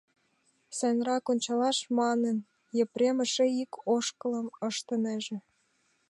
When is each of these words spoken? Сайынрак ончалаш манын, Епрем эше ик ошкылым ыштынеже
Сайынрак 0.77 1.25
ончалаш 1.31 1.77
манын, 1.99 2.37
Епрем 2.83 3.17
эше 3.25 3.45
ик 3.61 3.71
ошкылым 3.95 4.47
ыштынеже 4.67 5.37